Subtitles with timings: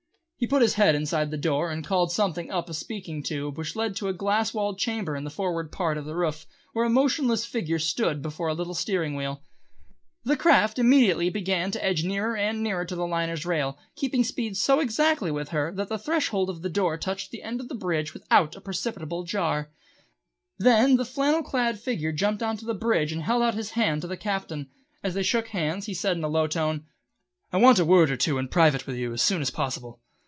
[0.43, 3.75] He put his head inside the door and called something up a speaking tube which
[3.75, 6.89] led to a glass walled chamber in the forward part of the roof, where a
[6.89, 9.43] motionless figure stood before a little steering wheel.
[10.23, 14.57] The craft immediately began to edge nearer and nearer to the liner's rail, keeping speed
[14.57, 17.75] so exactly with her that the threshold of the door touched the end of the
[17.75, 19.69] bridge without a perceptible jar.
[20.57, 24.01] Then the flannel clad figure jumped on to the bridge and held out his hand
[24.01, 24.71] to the Captain.
[25.03, 26.87] As they shook hands he said in a low tone,
[27.53, 29.99] "I want a word or two in private with you, as soon as possible."